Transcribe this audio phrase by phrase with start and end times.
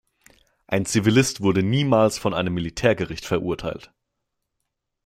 [0.65, 3.93] Ein Zivilist wurde niemals von einem Militärgericht verurteilt.